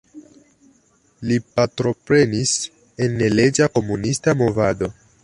[1.31, 2.53] Li partoprenis
[3.07, 4.91] en neleĝa komunista movado.